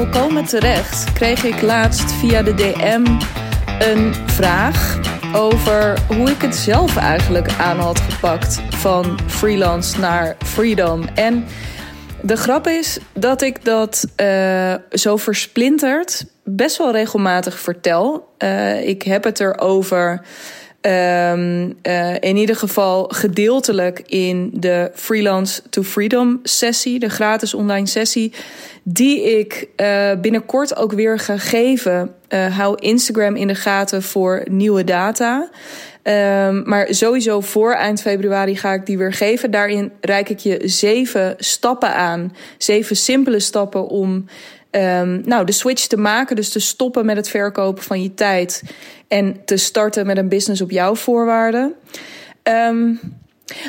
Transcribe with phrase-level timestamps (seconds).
[0.00, 3.04] volkomen terecht kreeg ik laatst via de DM
[3.78, 4.98] een vraag
[5.34, 11.04] over hoe ik het zelf eigenlijk aan had gepakt van freelance naar freedom.
[11.14, 11.44] En
[12.22, 18.28] de grap is dat ik dat uh, zo versplinterd best wel regelmatig vertel.
[18.38, 20.20] Uh, ik heb het erover.
[20.82, 27.86] Um, uh, in ieder geval gedeeltelijk in de Freelance to Freedom sessie, de gratis online
[27.86, 28.32] sessie,
[28.82, 32.14] die ik uh, binnenkort ook weer ga geven.
[32.28, 35.50] Uh, hou Instagram in de gaten voor nieuwe data.
[36.02, 39.50] Um, maar sowieso voor eind februari ga ik die weer geven.
[39.50, 42.34] Daarin reik ik je zeven stappen aan.
[42.58, 44.24] Zeven simpele stappen om
[44.70, 46.36] um, nou, de switch te maken.
[46.36, 48.62] Dus te stoppen met het verkopen van je tijd.
[49.08, 51.74] En te starten met een business op jouw voorwaarden.
[52.42, 53.00] Um,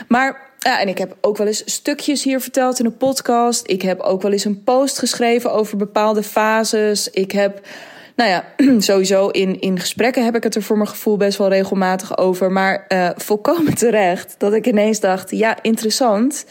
[0.08, 3.70] maar ja, en ik heb ook wel eens stukjes hier verteld in een podcast.
[3.70, 7.10] Ik heb ook wel eens een post geschreven over bepaalde fases.
[7.10, 7.68] Ik heb,
[8.16, 8.46] nou ja,
[8.80, 12.52] sowieso in, in gesprekken heb ik het er voor mijn gevoel best wel regelmatig over.
[12.52, 16.46] Maar uh, volkomen terecht dat ik ineens dacht: ja, interessant.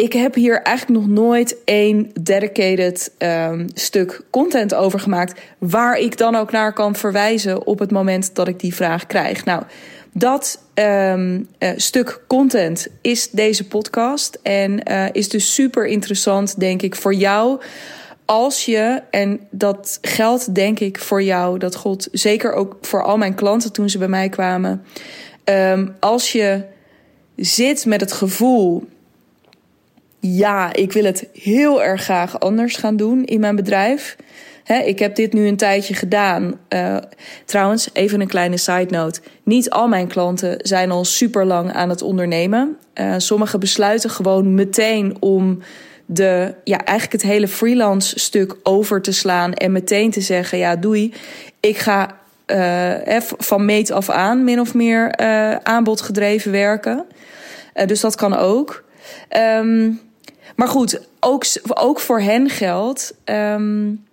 [0.00, 5.40] Ik heb hier eigenlijk nog nooit één dedicated um, stuk content over gemaakt.
[5.58, 9.44] Waar ik dan ook naar kan verwijzen op het moment dat ik die vraag krijg.
[9.44, 9.62] Nou,
[10.12, 14.38] dat um, uh, stuk content is deze podcast.
[14.42, 17.60] En uh, is dus super interessant, denk ik, voor jou.
[18.24, 23.16] Als je, en dat geldt denk ik voor jou, dat God zeker ook voor al
[23.16, 24.84] mijn klanten toen ze bij mij kwamen.
[25.44, 26.62] Um, als je
[27.36, 28.88] zit met het gevoel
[30.20, 34.16] ja, ik wil het heel erg graag anders gaan doen in mijn bedrijf.
[34.84, 36.58] ik heb dit nu een tijdje gedaan.
[36.68, 36.96] Uh,
[37.44, 39.20] trouwens, even een kleine side note.
[39.42, 42.76] Niet al mijn klanten zijn al super lang aan het ondernemen.
[42.94, 45.58] Uh, sommigen besluiten gewoon meteen om
[46.06, 50.76] de, ja, eigenlijk het hele freelance stuk over te slaan en meteen te zeggen: ja,
[50.76, 51.12] doei.
[51.60, 55.16] Ik ga uh, van meet af aan min of meer
[55.62, 57.04] aanbodgedreven werken.
[57.86, 58.84] dus dat kan ook.
[59.36, 60.00] Um,
[60.60, 64.04] maar goed, ook, ook voor hen geldt um,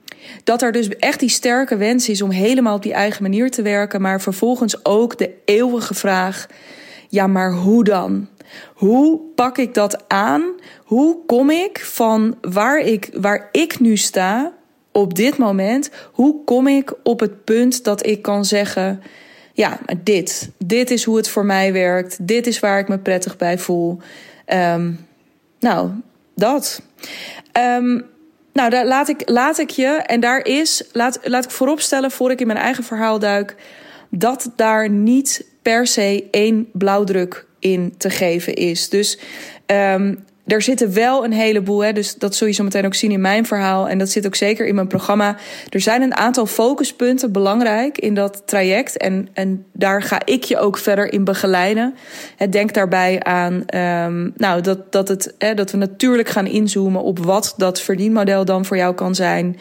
[0.43, 3.61] dat er dus echt die sterke wens is om helemaal op die eigen manier te
[3.61, 4.01] werken.
[4.01, 6.47] Maar vervolgens ook de eeuwige vraag:
[7.09, 8.27] ja, maar hoe dan?
[8.73, 10.43] Hoe pak ik dat aan?
[10.83, 14.53] Hoe kom ik van waar ik, waar ik nu sta
[14.91, 15.89] op dit moment?
[16.11, 19.01] Hoe kom ik op het punt dat ik kan zeggen:
[19.53, 22.27] ja, dit, dit is hoe het voor mij werkt.
[22.27, 23.97] Dit is waar ik me prettig bij voel.
[24.53, 25.05] Um,
[25.59, 25.89] nou,
[26.37, 26.81] dat.
[27.53, 28.05] Um,
[28.53, 32.31] nou, daar laat ik, laat ik je, en daar is, laat, laat ik vooropstellen voor
[32.31, 33.55] ik in mijn eigen verhaal duik,
[34.09, 38.89] dat daar niet per se één blauwdruk in te geven is.
[38.89, 39.19] Dus
[39.65, 43.11] um, er zitten wel een heleboel, hè, dus dat zul je zo meteen ook zien
[43.11, 43.89] in mijn verhaal.
[43.89, 45.35] En dat zit ook zeker in mijn programma.
[45.69, 48.97] Er zijn een aantal focuspunten belangrijk in dat traject.
[48.97, 51.95] En, en daar ga ik je ook verder in begeleiden.
[52.49, 57.19] Denk daarbij aan um, nou, dat, dat, het, hè, dat we natuurlijk gaan inzoomen op
[57.19, 59.57] wat dat verdienmodel dan voor jou kan zijn.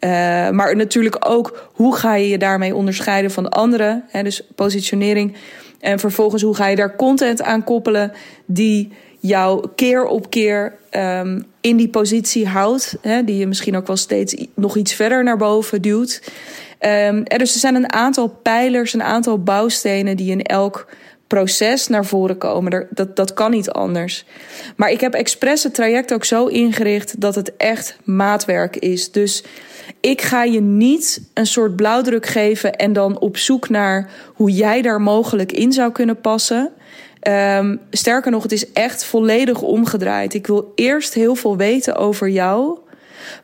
[0.00, 0.10] Uh,
[0.50, 4.04] maar natuurlijk ook hoe ga je je daarmee onderscheiden van anderen.
[4.08, 5.36] Hè, dus positionering.
[5.80, 8.12] En vervolgens hoe ga je daar content aan koppelen
[8.46, 12.96] die jou keer op keer um, in die positie houdt.
[13.00, 16.22] Hè, die je misschien ook wel steeds nog iets verder naar boven duwt.
[16.78, 20.86] Er, dus er zijn een aantal pijlers, een aantal bouwstenen die in elk
[21.26, 22.86] proces naar voren komen.
[22.90, 24.24] Dat, dat kan niet anders.
[24.76, 29.12] Maar ik heb expres het traject ook zo ingericht dat het echt maatwerk is.
[29.12, 29.44] Dus
[30.00, 34.82] ik ga je niet een soort blauwdruk geven en dan op zoek naar hoe jij
[34.82, 36.72] daar mogelijk in zou kunnen passen.
[37.22, 40.34] Um, sterker nog, het is echt volledig omgedraaid.
[40.34, 42.78] Ik wil eerst heel veel weten over jou.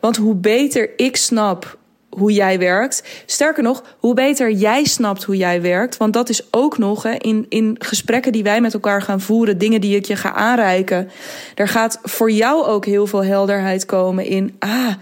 [0.00, 3.02] Want hoe beter ik snap hoe jij werkt.
[3.26, 5.96] Sterker nog, hoe beter jij snapt hoe jij werkt.
[5.96, 9.58] Want dat is ook nog hè, in, in gesprekken die wij met elkaar gaan voeren,
[9.58, 11.10] dingen die ik je ga aanreiken.
[11.54, 14.56] Er gaat voor jou ook heel veel helderheid komen in.
[14.58, 14.94] Ah,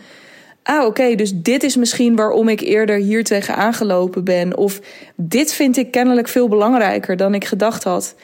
[0.63, 4.57] ah, oké, dus dit is misschien waarom ik eerder hier tegen aangelopen ben.
[4.57, 4.81] Of
[5.17, 8.15] dit vind ik kennelijk veel belangrijker dan ik gedacht had.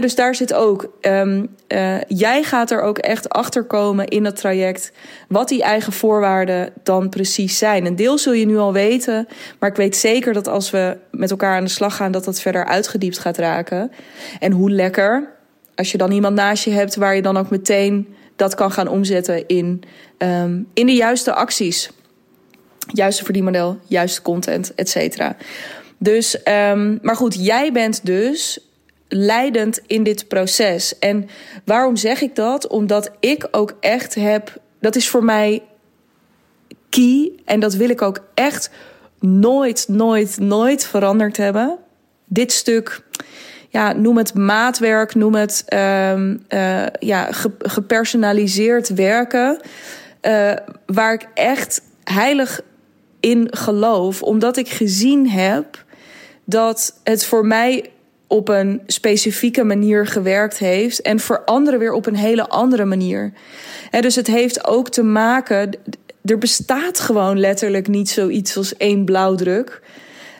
[0.00, 4.36] Dus daar zit ook, um, uh, jij gaat er ook echt achter komen in dat
[4.36, 4.92] traject
[5.28, 7.86] wat die eigen voorwaarden dan precies zijn.
[7.86, 9.28] Een deel zul je nu al weten,
[9.58, 12.40] maar ik weet zeker dat als we met elkaar aan de slag gaan, dat dat
[12.40, 13.90] verder uitgediept gaat raken.
[14.40, 15.34] En hoe lekker
[15.76, 18.88] als je dan iemand naast je hebt waar je dan ook meteen dat kan gaan
[18.88, 19.82] omzetten in,
[20.18, 21.90] um, in de juiste acties.
[22.92, 25.36] Juiste verdienmodel, juiste content, et cetera.
[25.98, 28.58] Dus, um, maar goed, jij bent dus
[29.08, 30.98] leidend in dit proces.
[30.98, 31.28] En
[31.64, 32.66] waarom zeg ik dat?
[32.66, 34.60] Omdat ik ook echt heb.
[34.80, 35.62] Dat is voor mij
[36.88, 37.32] key.
[37.44, 38.70] En dat wil ik ook echt
[39.20, 41.78] nooit, nooit, nooit veranderd hebben.
[42.24, 43.02] Dit stuk,
[43.76, 45.64] ja, noem het maatwerk, noem het
[46.12, 47.28] um, uh, ja,
[47.58, 49.60] gepersonaliseerd werken.
[50.22, 50.52] Uh,
[50.86, 52.60] waar ik echt heilig
[53.20, 55.84] in geloof, omdat ik gezien heb
[56.44, 57.90] dat het voor mij
[58.26, 63.32] op een specifieke manier gewerkt heeft en voor anderen weer op een hele andere manier.
[64.00, 65.78] Dus het heeft ook te maken.
[66.24, 69.82] Er bestaat gewoon letterlijk niet zoiets als één blauwdruk.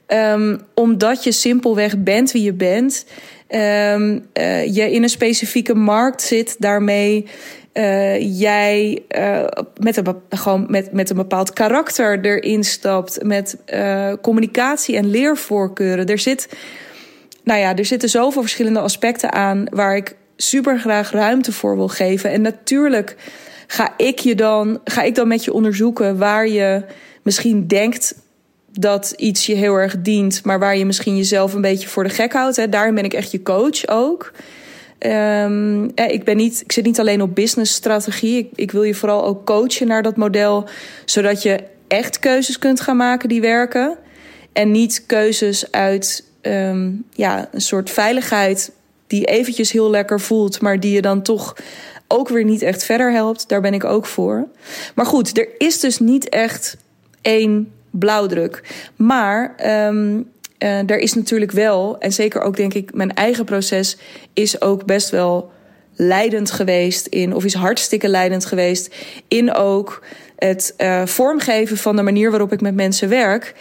[0.08, 3.06] Um, omdat je simpelweg bent wie je bent.
[3.48, 7.26] Um, uh, je in een specifieke markt zit, daarmee
[7.72, 9.44] uh, jij uh,
[9.80, 13.56] met, een, gewoon met, met een bepaald karakter erin stapt, met
[14.22, 16.06] communicatie en leervoorkeuren.
[16.06, 16.48] Er, zit,
[17.44, 21.88] nou ja, er zitten zoveel verschillende aspecten aan waar ik super graag ruimte voor wil
[21.88, 22.30] geven.
[22.30, 23.16] En natuurlijk
[23.66, 26.84] ga ik je dan, ga ik dan met je onderzoeken waar je
[27.22, 28.14] misschien denkt
[28.78, 32.10] dat iets je heel erg dient, maar waar je misschien jezelf een beetje voor de
[32.10, 32.56] gek houdt.
[32.56, 32.68] Hè.
[32.68, 34.32] Daarin ben ik echt je coach ook.
[34.98, 38.38] Um, ik, ben niet, ik zit niet alleen op businessstrategie.
[38.38, 40.68] Ik, ik wil je vooral ook coachen naar dat model,
[41.04, 43.96] zodat je echt keuzes kunt gaan maken die werken.
[44.52, 48.72] En niet keuzes uit um, ja, een soort veiligheid
[49.06, 51.56] die eventjes heel lekker voelt, maar die je dan toch
[52.08, 53.48] ook weer niet echt verder helpt.
[53.48, 54.48] Daar ben ik ook voor.
[54.94, 56.76] Maar goed, er is dus niet echt
[57.22, 58.62] één blauwdruk.
[58.96, 59.54] Maar
[59.88, 63.96] um, er is natuurlijk wel, en zeker ook denk ik, mijn eigen proces
[64.32, 65.50] is ook best wel
[65.94, 68.94] leidend geweest in, of is hartstikke leidend geweest
[69.28, 70.02] in ook
[70.36, 73.54] het uh, vormgeven van de manier waarop ik met mensen werk.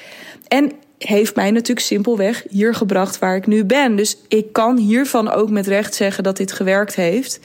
[0.48, 3.96] En heeft mij natuurlijk simpelweg hier gebracht waar ik nu ben.
[3.96, 7.40] Dus ik kan hiervan ook met recht zeggen dat dit gewerkt heeft.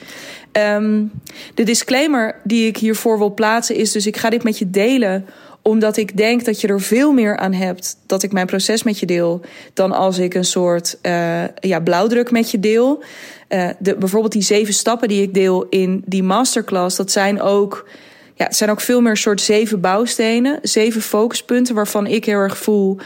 [0.51, 1.11] Um,
[1.53, 5.25] de disclaimer die ik hiervoor wil plaatsen is dus: ik ga dit met je delen
[5.61, 8.99] omdat ik denk dat je er veel meer aan hebt dat ik mijn proces met
[8.99, 9.41] je deel.
[9.73, 13.03] dan als ik een soort uh, ja, blauwdruk met je deel.
[13.49, 16.97] Uh, de, bijvoorbeeld die zeven stappen die ik deel in die masterclass.
[16.97, 17.89] dat zijn ook.
[18.35, 20.59] Ja, het zijn ook veel meer soort zeven bouwstenen.
[20.61, 22.97] Zeven focuspunten waarvan ik heel erg voel.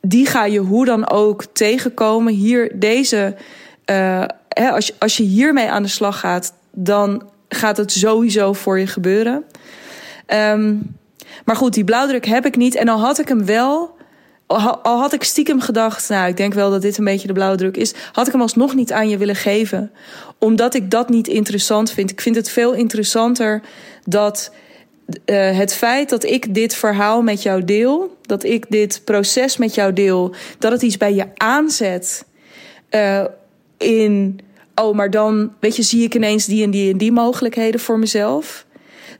[0.00, 2.34] Die ga je hoe dan ook tegenkomen.
[2.34, 3.34] Hier, deze.
[3.90, 8.52] Uh, hè, als, je, als je hiermee aan de slag gaat, dan gaat het sowieso
[8.52, 9.44] voor je gebeuren.
[10.26, 10.96] Um,
[11.44, 12.74] maar goed, die blauwdruk heb ik niet.
[12.74, 13.96] En al had ik hem wel,
[14.46, 17.76] al had ik stiekem gedacht, nou, ik denk wel dat dit een beetje de blauwdruk
[17.76, 19.92] is, had ik hem alsnog niet aan je willen geven.
[20.38, 22.10] Omdat ik dat niet interessant vind.
[22.10, 23.62] Ik vind het veel interessanter
[24.04, 24.52] dat
[25.26, 29.74] uh, het feit dat ik dit verhaal met jou deel, dat ik dit proces met
[29.74, 32.24] jou deel, dat het iets bij je aanzet
[32.90, 33.24] uh,
[33.78, 34.40] in,
[34.74, 37.98] oh, maar dan, weet je, zie ik ineens die en die en die mogelijkheden voor
[37.98, 38.63] mezelf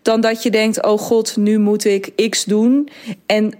[0.04, 2.88] dan dat je denkt: oh god, nu moet ik X doen.
[3.26, 3.52] En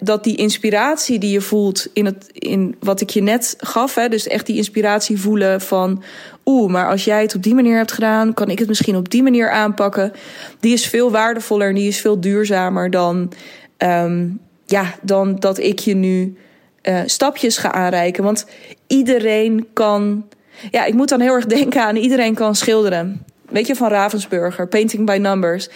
[0.00, 4.08] dat die inspiratie die je voelt in, het, in wat ik je net gaf, hè,
[4.08, 6.02] dus echt die inspiratie voelen van.
[6.44, 9.10] Oeh, maar als jij het op die manier hebt gedaan, kan ik het misschien op
[9.10, 10.12] die manier aanpakken.
[10.60, 13.32] Die is veel waardevoller en die is veel duurzamer dan,
[13.78, 16.36] um, ja, dan dat ik je nu
[16.82, 18.24] uh, stapjes ga aanreiken.
[18.24, 18.46] Want
[18.86, 20.24] iedereen kan.
[20.70, 24.68] Ja, ik moet dan heel erg denken aan iedereen kan schilderen weet je, van Ravensburger,
[24.68, 25.68] Painting by Numbers.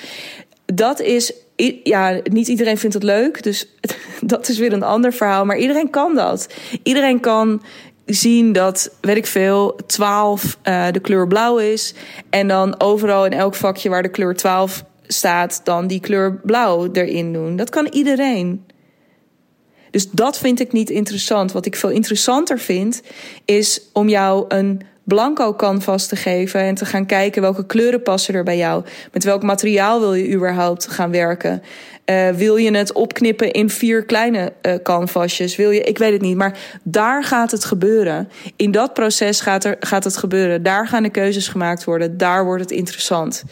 [0.66, 1.32] Dat is,
[1.82, 3.66] ja, niet iedereen vindt het leuk, dus
[4.20, 5.44] dat is weer een ander verhaal.
[5.44, 6.48] Maar iedereen kan dat.
[6.82, 7.62] Iedereen kan
[8.06, 11.94] zien dat, weet ik veel, 12 uh, de kleur blauw is.
[12.30, 16.88] En dan overal in elk vakje waar de kleur 12 staat, dan die kleur blauw
[16.92, 17.56] erin doen.
[17.56, 18.64] Dat kan iedereen.
[19.90, 21.52] Dus dat vind ik niet interessant.
[21.52, 23.02] Wat ik veel interessanter vind,
[23.44, 28.34] is om jou een blanco canvas te geven en te gaan kijken welke kleuren passen
[28.34, 28.84] er bij jou.
[29.12, 31.62] Met welk materiaal wil je überhaupt gaan werken?
[32.10, 35.56] Uh, wil je het opknippen in vier kleine uh, canvasjes?
[35.56, 38.28] Wil je, ik weet het niet, maar daar gaat het gebeuren.
[38.56, 40.62] In dat proces gaat, er, gaat het gebeuren.
[40.62, 42.16] Daar gaan de keuzes gemaakt worden.
[42.16, 43.44] Daar wordt het interessant.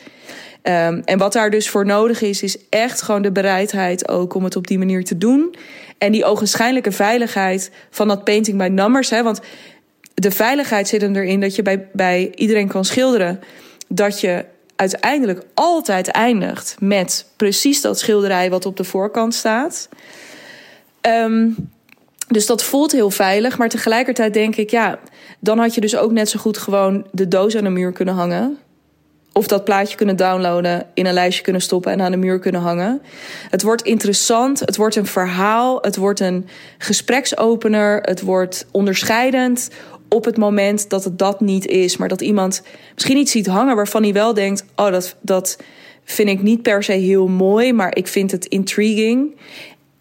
[0.62, 4.44] Um, en wat daar dus voor nodig is, is echt gewoon de bereidheid ook om
[4.44, 5.54] het op die manier te doen.
[5.98, 9.10] En die ogenschijnlijke veiligheid van dat painting by numbers.
[9.10, 9.40] Hè, want
[10.18, 13.40] de veiligheid zit hem erin dat je bij, bij iedereen kan schilderen.
[13.88, 14.44] Dat je
[14.76, 19.88] uiteindelijk altijd eindigt met precies dat schilderij wat op de voorkant staat.
[21.02, 21.56] Um,
[22.28, 23.58] dus dat voelt heel veilig.
[23.58, 24.98] Maar tegelijkertijd denk ik, ja,
[25.40, 28.14] dan had je dus ook net zo goed gewoon de doos aan de muur kunnen
[28.14, 28.58] hangen.
[29.32, 32.60] Of dat plaatje kunnen downloaden, in een lijstje kunnen stoppen en aan de muur kunnen
[32.60, 33.02] hangen.
[33.50, 36.48] Het wordt interessant, het wordt een verhaal, het wordt een
[36.78, 39.68] gespreksopener, het wordt onderscheidend
[40.08, 41.96] op het moment dat het dat niet is.
[41.96, 42.62] Maar dat iemand
[42.94, 45.58] misschien iets ziet hangen waarvan hij wel denkt: oh, dat, dat
[46.04, 49.36] vind ik niet per se heel mooi, maar ik vind het intriguing.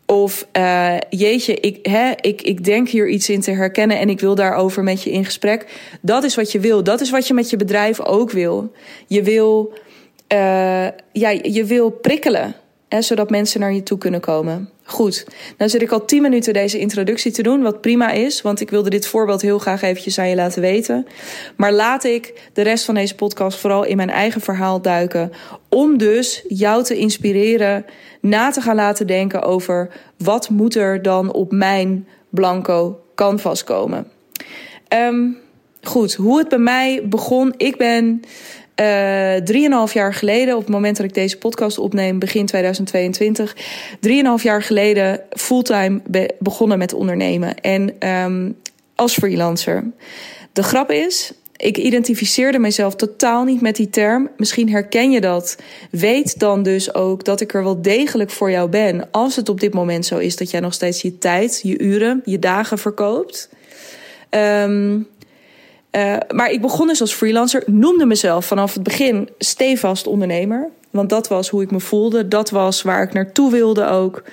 [0.06, 4.20] Of uh, jeetje, ik, hè, ik, ik denk hier iets in te herkennen en ik
[4.20, 5.66] wil daarover met je in gesprek.
[6.02, 6.84] Dat is wat je wil.
[6.84, 8.72] Dat is wat je met je bedrijf ook wil.
[9.08, 9.74] Je wil,
[10.34, 12.56] uh, ja, je wil prikkelen,
[12.90, 14.70] hè, zodat mensen naar je toe kunnen komen.
[14.90, 15.26] Goed,
[15.58, 18.70] nou zit ik al 10 minuten deze introductie te doen, wat prima is, want ik
[18.70, 21.08] wilde dit voorbeeld heel graag eventjes aan je laten weten.
[21.56, 25.32] Maar laat ik de rest van deze podcast vooral in mijn eigen verhaal duiken,
[25.70, 27.86] om dus jou te inspireren
[28.22, 34.08] na te gaan laten denken over wat moet er dan op mijn blanco canvas komen.
[34.94, 35.38] Um,
[35.82, 37.54] goed, hoe het bij mij begon.
[37.58, 38.22] Ik ben
[39.44, 43.56] drieënhalf jaar geleden, op het moment dat ik deze podcast opneem, begin 2022,
[44.00, 47.62] drieënhalf jaar geleden fulltime be begonnen met ondernemen.
[47.62, 48.56] En um,
[48.96, 49.84] als freelancer.
[50.54, 54.30] De grap is, ik identificeerde mezelf totaal niet met die term.
[54.38, 55.58] Misschien herken je dat.
[55.92, 59.08] Weet dan dus ook dat ik er wel degelijk voor jou ben.
[59.12, 62.22] Als het op dit moment zo is dat jij nog steeds je tijd, je uren,
[62.26, 63.50] je dagen verkoopt.
[64.30, 65.08] Um,
[65.92, 70.70] uh, maar ik begon dus als freelancer, noemde mezelf vanaf het begin stevast ondernemer.
[70.90, 72.28] Want dat was hoe ik me voelde.
[72.28, 74.24] Dat was waar ik naartoe wilde ook.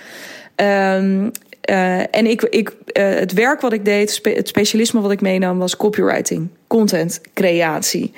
[0.56, 1.30] Um,
[1.70, 5.58] uh, en ik, ik, uh, het werk wat ik deed, het specialisme wat ik meenam,
[5.58, 8.12] was copywriting, content, creatie.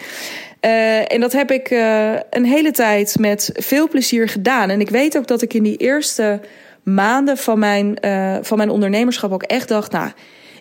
[1.08, 1.70] En dat heb ik
[2.30, 4.70] een hele tijd met veel plezier gedaan.
[4.70, 6.40] En ik weet ook dat ik in die eerste
[6.82, 7.98] maanden van mijn,
[8.42, 10.10] van mijn ondernemerschap ook echt dacht, nou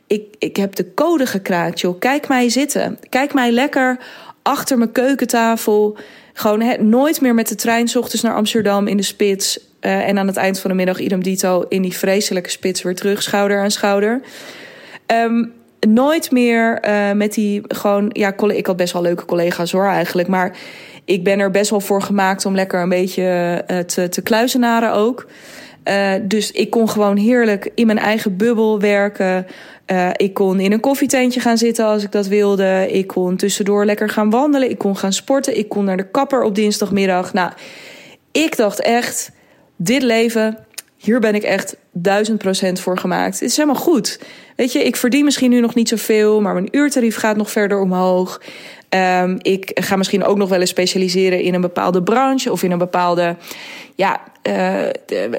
[0.07, 1.99] ik, ik heb de code gekraakt, joh.
[1.99, 2.99] Kijk mij zitten.
[3.09, 3.97] Kijk mij lekker
[4.41, 5.97] achter mijn keukentafel.
[6.33, 9.59] Gewoon nooit meer met de trein ochtends naar Amsterdam in de spits.
[9.81, 12.95] Uh, en aan het eind van de middag idem dito in die vreselijke spits weer
[12.95, 14.21] terug, schouder aan schouder.
[15.07, 18.09] Um, nooit meer uh, met die gewoon...
[18.11, 20.27] Ja, ik had best wel leuke collega's hoor eigenlijk.
[20.27, 20.57] Maar
[21.05, 24.93] ik ben er best wel voor gemaakt om lekker een beetje uh, te, te kluizenaren
[24.93, 25.27] ook.
[25.89, 29.47] Uh, dus ik kon gewoon heerlijk in mijn eigen bubbel werken.
[29.91, 32.87] Uh, ik kon in een koffietentje gaan zitten als ik dat wilde.
[32.91, 34.69] Ik kon tussendoor lekker gaan wandelen.
[34.69, 35.57] Ik kon gaan sporten.
[35.57, 37.33] Ik kon naar de kapper op dinsdagmiddag.
[37.33, 37.51] Nou,
[38.31, 39.31] ik dacht echt,
[39.75, 40.64] dit leven,
[41.05, 43.39] hier ben ik echt duizend procent voor gemaakt.
[43.39, 44.19] Het is helemaal goed.
[44.55, 47.79] Weet je, ik verdien misschien nu nog niet zoveel, maar mijn uurtarief gaat nog verder
[47.79, 48.41] omhoog.
[48.89, 52.71] Um, ik ga misschien ook nog wel eens specialiseren in een bepaalde branche of in
[52.71, 53.35] een bepaalde.
[53.95, 54.79] Ja, uh,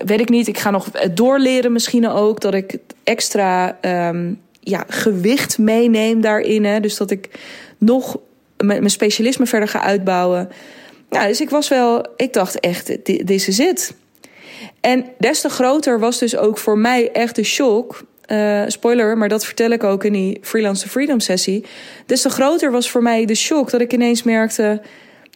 [0.04, 0.48] weet ik niet.
[0.48, 2.40] Ik ga nog doorleren misschien ook.
[2.40, 6.64] Dat ik extra um, ja, gewicht meeneem daarin.
[6.64, 6.80] Hè.
[6.80, 7.28] Dus dat ik
[7.78, 8.16] nog
[8.56, 10.48] mijn specialisme verder ga uitbouwen.
[11.10, 12.06] Ja, dus ik was wel.
[12.16, 13.94] Ik dacht echt, dit is het.
[14.80, 19.28] En des te groter was dus ook voor mij echt de shock uh, spoiler, maar
[19.28, 21.64] dat vertel ik ook in die Freelance Freedom sessie.
[22.06, 24.80] Des te groter was voor mij de shock dat ik ineens merkte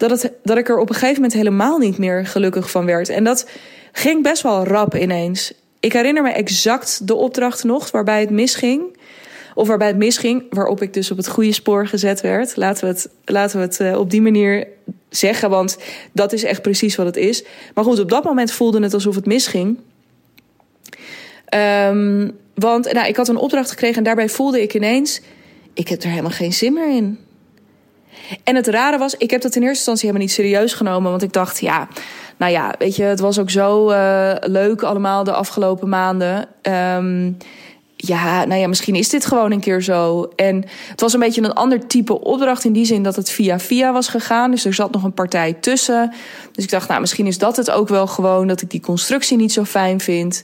[0.08, 3.08] dat, dat ik er op een gegeven moment helemaal niet meer gelukkig van werd.
[3.08, 3.48] En dat
[3.92, 5.52] ging best wel rap ineens.
[5.80, 8.98] Ik herinner me exact de opdracht nog waarbij het misging.
[9.54, 12.56] Of waarbij het misging, waarop ik dus op het goede spoor gezet werd.
[12.56, 14.66] Laten we het, laten we het uh, op die manier
[15.10, 15.78] zeggen, want
[16.12, 17.44] dat is echt precies wat het is.
[17.74, 19.78] Maar goed, op dat moment voelde het alsof het misging.
[21.54, 25.20] Um, want nou, ik had een opdracht gekregen en daarbij voelde ik ineens...
[25.74, 27.18] ik heb er helemaal geen zin meer in.
[28.44, 31.10] En het rare was, ik heb dat in eerste instantie helemaal niet serieus genomen.
[31.10, 31.88] Want ik dacht, ja,
[32.36, 36.48] nou ja, weet je, het was ook zo uh, leuk allemaal de afgelopen maanden.
[36.62, 37.36] Um,
[38.06, 40.30] ja, nou ja, misschien is dit gewoon een keer zo.
[40.36, 43.58] En het was een beetje een ander type opdracht in die zin dat het via
[43.58, 44.50] via was gegaan.
[44.50, 46.12] Dus er zat nog een partij tussen.
[46.52, 49.36] Dus ik dacht, nou, misschien is dat het ook wel gewoon dat ik die constructie
[49.36, 50.42] niet zo fijn vind.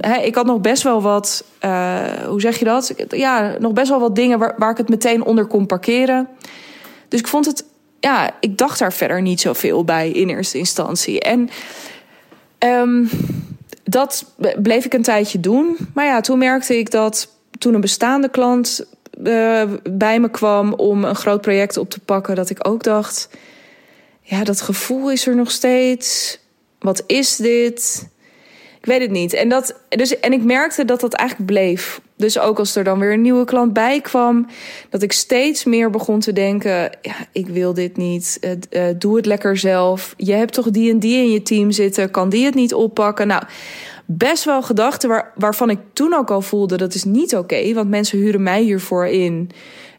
[0.00, 2.94] He, ik had nog best wel wat, uh, hoe zeg je dat?
[3.08, 6.28] Ja, nog best wel wat dingen waar, waar ik het meteen onder kon parkeren.
[7.08, 7.64] Dus ik vond het,
[8.00, 11.20] ja, ik dacht daar verder niet zoveel bij in eerste instantie.
[11.20, 11.50] En
[12.58, 13.10] um,
[13.88, 15.76] dat bleef ik een tijdje doen.
[15.94, 17.28] Maar ja, toen merkte ik dat
[17.58, 18.86] toen een bestaande klant
[19.22, 23.28] uh, bij me kwam om een groot project op te pakken, dat ik ook dacht:
[24.22, 26.38] ja, dat gevoel is er nog steeds.
[26.78, 28.08] Wat is dit?
[28.88, 29.32] Weet het niet.
[29.32, 32.00] En, dat, dus, en ik merkte dat dat eigenlijk bleef.
[32.16, 34.46] Dus ook als er dan weer een nieuwe klant bij kwam,
[34.90, 38.38] dat ik steeds meer begon te denken: ja, ik wil dit niet.
[38.70, 40.14] Uh, doe het lekker zelf.
[40.16, 42.10] Je hebt toch die en die in je team zitten.
[42.10, 43.26] Kan die het niet oppakken?
[43.26, 43.42] Nou,
[44.04, 47.88] best wel gedachten waar, waarvan ik toen ook al voelde: dat is niet oké, want
[47.88, 49.50] mensen huren mij hiervoor in.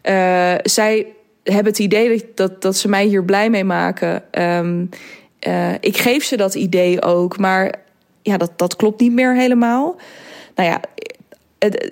[0.03, 1.07] Uh, zij
[1.43, 4.23] hebben het idee dat, dat ze mij hier blij mee maken.
[4.43, 4.89] Um,
[5.47, 7.87] uh, ik geef ze dat idee ook, maar
[8.21, 9.95] ja, dat, dat klopt niet meer helemaal.
[10.55, 10.81] Nou ja,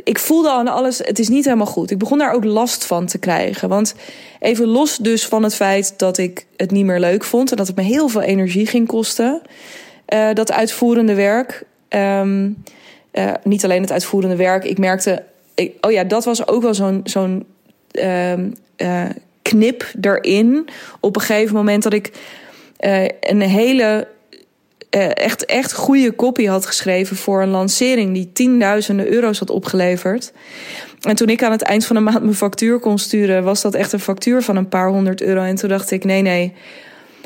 [0.04, 1.92] ik voelde aan alles, het is niet helemaal goed.
[1.92, 3.70] Ik begon daar ook last van te krijgen.
[3.70, 3.96] Want
[4.40, 7.52] even los dus van het feit dat ik het niet meer leuk vond...
[7.52, 9.42] en dat het me heel veel energie ging kosten...
[10.14, 11.64] Uh, dat uitvoerende werk...
[11.90, 12.64] Um,
[13.14, 14.64] uh, niet alleen het uitvoerende werk.
[14.64, 15.24] Ik merkte,
[15.82, 17.46] oh ja, dat was ook wel zo'n zo'n
[17.92, 19.04] um, uh,
[19.42, 20.68] knip erin.
[21.00, 22.12] Op een gegeven moment dat ik
[23.20, 24.08] een hele
[24.90, 30.34] echt, echt goede copy had geschreven voor een lancering die tienduizenden euro's had opgeleverd.
[31.02, 33.74] En toen ik aan het eind van de maand mijn factuur kon sturen, was dat
[33.74, 35.42] echt een factuur van een paar honderd euro.
[35.42, 36.54] En toen dacht ik: nee, nee,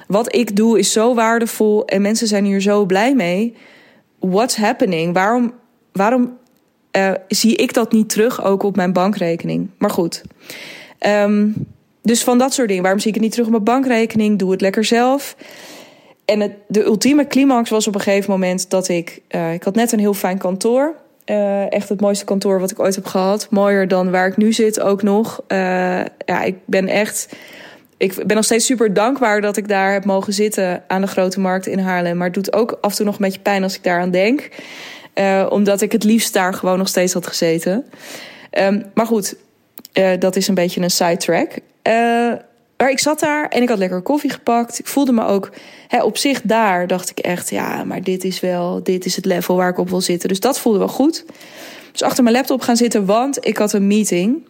[0.07, 3.55] wat ik doe is zo waardevol en mensen zijn hier zo blij mee.
[4.19, 5.13] What's happening?
[5.13, 5.53] Waarom,
[5.91, 6.37] waarom
[6.97, 9.69] uh, zie ik dat niet terug ook op mijn bankrekening?
[9.77, 10.21] Maar goed.
[11.07, 11.53] Um,
[12.01, 12.83] dus van dat soort dingen.
[12.83, 14.39] Waarom zie ik het niet terug op mijn bankrekening?
[14.39, 15.35] Doe het lekker zelf.
[16.25, 19.21] En het, de ultieme climax was op een gegeven moment dat ik...
[19.29, 20.95] Uh, ik had net een heel fijn kantoor.
[21.25, 23.47] Uh, echt het mooiste kantoor wat ik ooit heb gehad.
[23.49, 25.41] Mooier dan waar ik nu zit ook nog.
[25.47, 25.57] Uh,
[26.25, 27.35] ja, ik ben echt...
[27.97, 31.39] Ik ben nog steeds super dankbaar dat ik daar heb mogen zitten aan de grote
[31.39, 32.17] markt in Haarlem.
[32.17, 34.49] Maar het doet ook af en toe nog een beetje pijn als ik daaraan denk.
[35.49, 37.85] Omdat ik het liefst daar gewoon nog steeds had gezeten.
[38.59, 39.35] Um, maar goed,
[40.19, 41.49] dat is een beetje een sidetrack.
[42.81, 44.79] Maar ik zat daar en ik had lekker koffie gepakt.
[44.79, 45.49] Ik voelde me ook
[45.87, 49.25] hè, op zich daar, dacht ik echt, ja, maar dit is wel, dit is het
[49.25, 50.29] level waar ik op wil zitten.
[50.29, 51.25] Dus dat voelde wel goed.
[51.91, 54.47] Dus achter mijn laptop gaan zitten, want ik had een meeting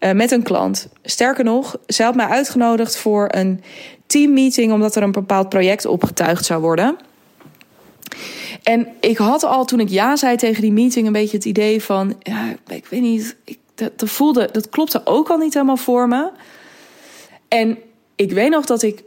[0.00, 0.88] uh, met een klant.
[1.02, 3.62] Sterker nog, zij had mij uitgenodigd voor een
[4.06, 6.96] teammeeting, omdat er een bepaald project opgetuigd zou worden.
[8.62, 11.82] En ik had al toen ik ja zei tegen die meeting een beetje het idee
[11.82, 15.76] van, ja, ik weet niet, ik, dat, dat voelde, dat klopte ook al niet helemaal
[15.76, 16.30] voor me.
[17.48, 17.78] En
[18.16, 19.02] ik weet nog dat ik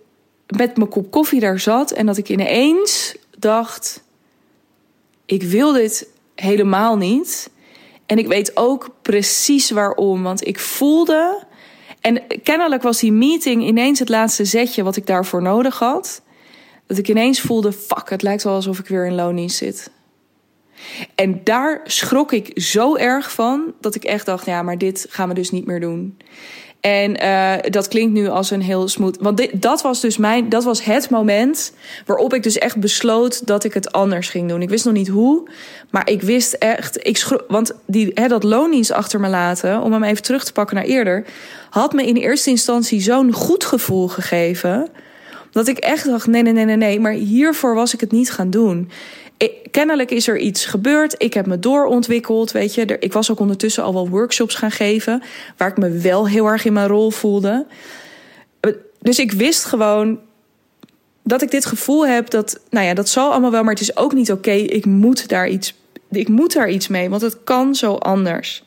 [0.47, 4.03] met mijn kop koffie daar zat en dat ik ineens dacht:
[5.25, 7.49] ik wil dit helemaal niet.
[8.05, 11.43] En ik weet ook precies waarom, want ik voelde.
[12.01, 16.21] En kennelijk was die meeting ineens het laatste zetje wat ik daarvoor nodig had.
[16.87, 19.91] Dat ik ineens voelde: fuck, het lijkt wel alsof ik weer in loondienst zit.
[21.15, 25.27] En daar schrok ik zo erg van dat ik echt dacht: ja, maar dit gaan
[25.27, 26.17] we dus niet meer doen.
[26.81, 29.17] En uh, dat klinkt nu als een heel smooth.
[29.19, 30.49] Want dit, dat was dus mijn.
[30.49, 31.73] Dat was het moment
[32.05, 34.61] waarop ik dus echt besloot dat ik het anders ging doen.
[34.61, 35.49] Ik wist nog niet hoe.
[35.89, 37.07] Maar ik wist echt.
[37.07, 39.81] Ik want die, hè, dat loondienst achter me laten.
[39.81, 41.25] Om hem even terug te pakken naar eerder.
[41.69, 44.87] Had me in eerste instantie zo'n goed gevoel gegeven.
[45.51, 46.99] Dat ik echt dacht: nee, nee, nee, nee.
[46.99, 48.89] Maar hiervoor was ik het niet gaan doen
[49.71, 51.15] kennelijk is er iets gebeurd.
[51.17, 52.97] Ik heb me doorontwikkeld, weet je.
[52.99, 55.23] Ik was ook ondertussen al wel workshops gaan geven...
[55.57, 57.65] waar ik me wel heel erg in mijn rol voelde.
[58.99, 60.19] Dus ik wist gewoon
[61.23, 62.59] dat ik dit gevoel heb dat...
[62.69, 64.51] nou ja, dat zal allemaal wel, maar het is ook niet oké.
[64.51, 65.79] Ik moet daar iets...
[66.09, 68.63] Ik moet daar iets mee, want het kan zo anders.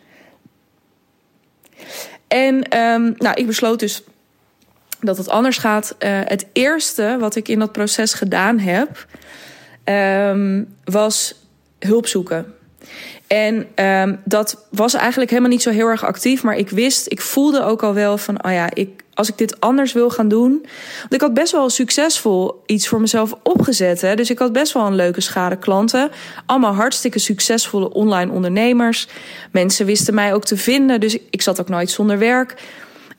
[2.28, 4.02] En um, nou, ik besloot dus
[5.00, 5.96] dat het anders gaat.
[5.98, 9.06] Uh, het eerste wat ik in dat proces gedaan heb
[9.84, 11.34] um, was
[11.78, 12.54] hulp zoeken.
[13.26, 16.42] En um, dat was eigenlijk helemaal niet zo heel erg actief.
[16.42, 19.60] Maar ik wist, ik voelde ook al wel van, oh ja, ik, als ik dit
[19.60, 20.50] anders wil gaan doen.
[21.00, 24.00] Want ik had best wel succesvol iets voor mezelf opgezet.
[24.00, 24.14] Hè?
[24.14, 26.10] Dus ik had best wel een leuke schade klanten.
[26.46, 29.08] Allemaal hartstikke succesvolle online ondernemers.
[29.52, 31.00] Mensen wisten mij ook te vinden.
[31.00, 32.54] Dus ik zat ook nooit zonder werk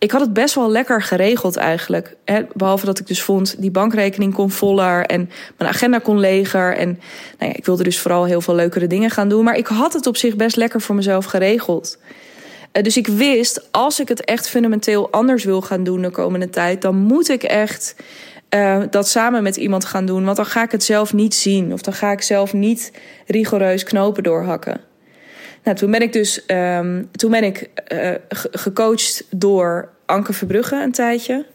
[0.05, 2.15] ik had het best wel lekker geregeld eigenlijk.
[2.53, 6.77] Behalve dat ik dus vond, die bankrekening kon voller en mijn agenda kon leger.
[6.77, 6.87] En
[7.39, 9.43] nou ja, ik wilde dus vooral heel veel leukere dingen gaan doen.
[9.43, 11.97] Maar ik had het op zich best lekker voor mezelf geregeld.
[12.73, 16.49] Uh, dus ik wist, als ik het echt fundamenteel anders wil gaan doen de komende
[16.49, 17.95] tijd, dan moet ik echt
[18.49, 20.25] uh, dat samen met iemand gaan doen.
[20.25, 21.73] Want dan ga ik het zelf niet zien.
[21.73, 22.91] Of dan ga ik zelf niet
[23.27, 24.81] rigoureus knopen doorhakken.
[25.63, 28.11] Nou, toen ben ik dus um, toen ben ik uh,
[28.51, 31.45] gecoacht door Anke Verbrugge een tijdje.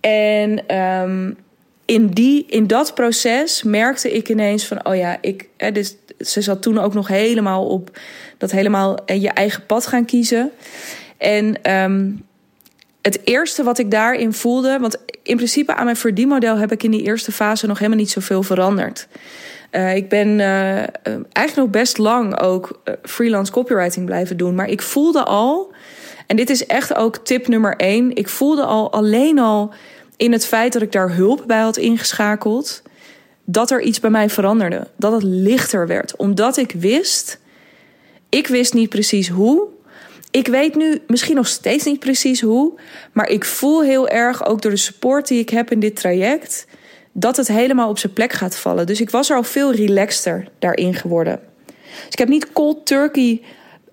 [0.00, 1.36] En um,
[1.84, 6.40] in, die, in dat proces merkte ik ineens van, oh ja, ik, hè, dus, ze
[6.40, 7.98] zat toen ook nog helemaal op
[8.38, 10.50] dat helemaal je eigen pad gaan kiezen.
[11.18, 12.24] En um,
[13.02, 16.90] het eerste wat ik daarin voelde, want in principe aan mijn verdienmodel heb ik in
[16.90, 19.08] die eerste fase nog helemaal niet zoveel veranderd.
[19.72, 20.76] Uh, ik ben uh,
[21.32, 24.54] eigenlijk nog best lang ook freelance copywriting blijven doen.
[24.54, 25.72] Maar ik voelde al,
[26.26, 28.16] en dit is echt ook tip nummer één.
[28.16, 29.72] Ik voelde al alleen al
[30.16, 32.82] in het feit dat ik daar hulp bij had ingeschakeld.
[33.44, 34.86] Dat er iets bij mij veranderde.
[34.96, 36.16] Dat het lichter werd.
[36.16, 37.38] Omdat ik wist,
[38.28, 39.66] ik wist niet precies hoe.
[40.30, 42.72] Ik weet nu misschien nog steeds niet precies hoe.
[43.12, 46.66] Maar ik voel heel erg ook door de support die ik heb in dit traject
[47.12, 48.86] dat het helemaal op zijn plek gaat vallen.
[48.86, 51.40] Dus ik was er al veel relaxter daarin geworden.
[51.66, 53.42] Dus ik heb niet cold turkey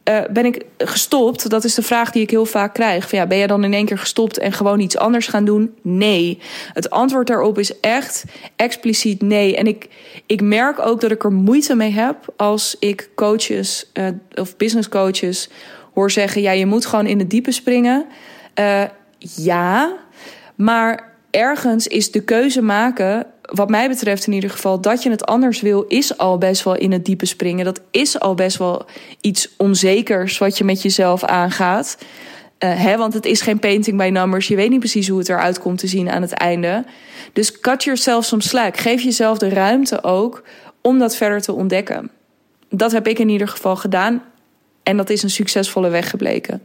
[0.09, 1.49] uh, ben ik gestopt?
[1.49, 3.09] Dat is de vraag die ik heel vaak krijg.
[3.09, 5.75] Van, ja, ben je dan in één keer gestopt en gewoon iets anders gaan doen?
[5.81, 6.39] Nee.
[6.73, 8.23] Het antwoord daarop is echt
[8.55, 9.57] expliciet nee.
[9.57, 9.89] En ik,
[10.25, 14.89] ik merk ook dat ik er moeite mee heb als ik coaches uh, of business
[14.89, 15.49] coaches
[15.93, 18.05] hoor zeggen: ja, je moet gewoon in het diepe springen.
[18.59, 18.83] Uh,
[19.17, 19.95] ja,
[20.55, 25.25] maar ergens is de keuze maken wat mij betreft in ieder geval, dat je het
[25.25, 27.65] anders wil, is al best wel in het diepe springen.
[27.65, 28.85] Dat is al best wel
[29.21, 31.97] iets onzekers wat je met jezelf aangaat.
[32.59, 34.47] Uh, hè, want het is geen painting by numbers.
[34.47, 36.85] Je weet niet precies hoe het eruit komt te zien aan het einde.
[37.33, 38.77] Dus cut yourself some slack.
[38.77, 40.43] Geef jezelf de ruimte ook
[40.81, 42.11] om dat verder te ontdekken.
[42.69, 44.23] Dat heb ik in ieder geval gedaan.
[44.83, 46.63] En dat is een succesvolle weg gebleken.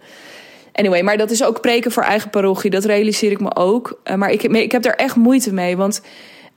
[0.78, 2.70] Anyway, maar dat is ook preken voor eigen parochie.
[2.70, 4.00] Dat realiseer ik me ook.
[4.04, 5.76] Uh, maar ik, ik heb er echt moeite mee.
[5.76, 6.00] Want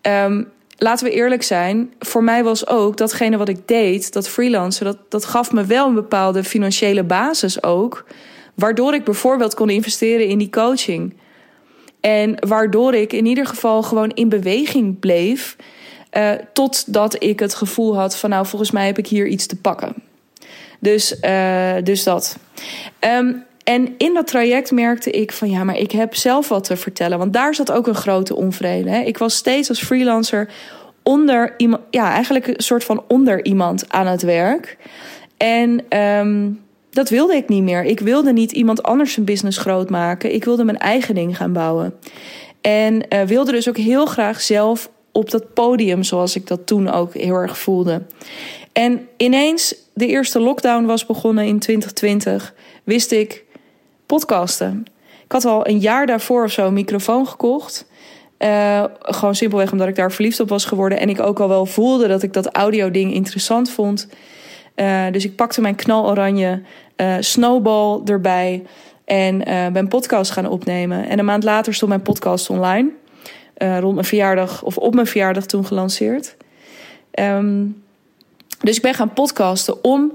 [0.07, 4.85] Um, laten we eerlijk zijn, voor mij was ook datgene wat ik deed, dat freelancen,
[4.85, 8.05] dat, dat gaf me wel een bepaalde financiële basis ook.
[8.53, 11.13] Waardoor ik bijvoorbeeld kon investeren in die coaching.
[11.99, 15.55] En waardoor ik in ieder geval gewoon in beweging bleef.
[16.17, 19.55] Uh, totdat ik het gevoel had van nou, volgens mij heb ik hier iets te
[19.55, 19.93] pakken.
[20.79, 22.37] Dus, uh, dus dat.
[22.99, 26.75] Um, en in dat traject merkte ik van ja, maar ik heb zelf wat te
[26.75, 27.17] vertellen.
[27.17, 28.89] Want daar zat ook een grote onvrede.
[28.89, 28.99] Hè.
[28.99, 30.49] Ik was steeds als freelancer
[31.03, 34.77] onder iemand, ja, eigenlijk een soort van onder iemand aan het werk.
[35.37, 37.83] En um, dat wilde ik niet meer.
[37.83, 40.33] Ik wilde niet iemand anders een business groot maken.
[40.33, 41.93] Ik wilde mijn eigen ding gaan bouwen.
[42.61, 46.91] En uh, wilde dus ook heel graag zelf op dat podium, zoals ik dat toen
[46.91, 48.01] ook heel erg voelde.
[48.73, 53.43] En ineens, de eerste lockdown was begonnen in 2020, wist ik
[54.11, 54.85] podcasten.
[55.23, 57.85] Ik had al een jaar daarvoor of zo een microfoon gekocht.
[58.39, 60.99] Uh, gewoon simpelweg omdat ik daar verliefd op was geworden.
[60.99, 64.07] En ik ook al wel voelde dat ik dat audio-ding interessant vond.
[64.75, 66.61] Uh, dus ik pakte mijn knaloranje
[66.97, 68.63] uh, snowball erbij.
[69.05, 69.37] En
[69.73, 71.07] ben podcast gaan opnemen.
[71.07, 72.89] En een maand later stond mijn podcast online.
[73.57, 76.35] rond mijn verjaardag, of op mijn verjaardag toen gelanceerd.
[77.19, 77.83] Um,
[78.59, 80.13] dus ik ben gaan podcasten om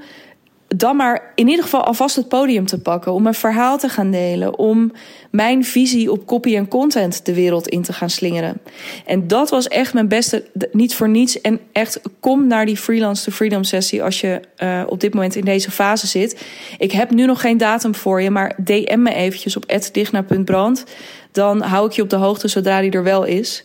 [0.79, 3.13] dan maar in ieder geval alvast het podium te pakken.
[3.13, 4.59] Om een verhaal te gaan delen.
[4.59, 4.93] Om
[5.31, 8.61] mijn visie op copy en content de wereld in te gaan slingeren.
[9.07, 11.41] En dat was echt mijn beste, niet voor niets.
[11.41, 15.37] En echt, kom naar die Freelance to Freedom sessie als je uh, op dit moment
[15.37, 16.47] in deze fase zit.
[16.79, 20.85] Ik heb nu nog geen datum voor je, maar DM me eventjes op digna.brand.
[21.33, 23.65] Dan hou ik je op de hoogte zodra die er wel is.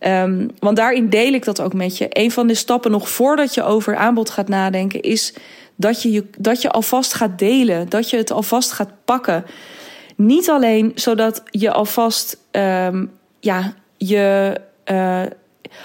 [0.00, 2.06] Um, want daarin deel ik dat ook met je.
[2.08, 5.34] Een van de stappen nog voordat je over aanbod gaat nadenken is
[5.76, 9.44] dat je, dat je alvast gaat delen, dat je het alvast gaat pakken.
[10.16, 13.10] Niet alleen zodat je alvast um,
[13.40, 15.22] ja, je uh,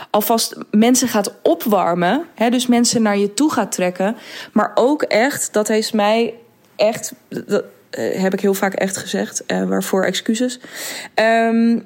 [0.10, 4.15] alvast mensen gaat opwarmen, hè, dus mensen naar je toe gaat trekken,
[4.51, 6.34] maar ook echt, dat heeft mij
[6.75, 10.60] echt, dat uh, heb ik heel vaak echt gezegd, uh, waarvoor excuses.
[11.15, 11.86] Um,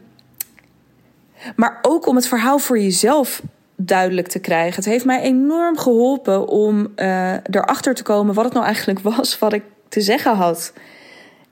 [1.55, 3.41] maar ook om het verhaal voor jezelf
[3.75, 4.75] duidelijk te krijgen.
[4.75, 9.39] Het heeft mij enorm geholpen om uh, erachter te komen wat het nou eigenlijk was
[9.39, 10.73] wat ik te zeggen had.